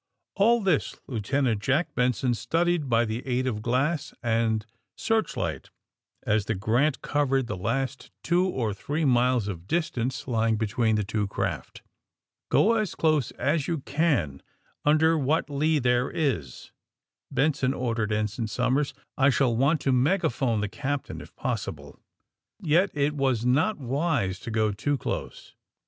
[0.35, 5.69] All this Lieutenant Jack Benson studied by the aid of glass and searchlight
[6.23, 10.95] as the ^^ Grant" covered the last two or three miles of distance lying between
[10.95, 11.83] the two craft.
[11.83, 11.89] ^^
[12.49, 14.41] Go as close as you can,
[14.85, 16.71] under what lee there is,"
[17.29, 18.95] Benson ordered Ensign Somers.
[19.19, 21.99] ^^I shall want to megaphone the captain, if possible."
[22.59, 25.53] Yet it was not wise to go too close.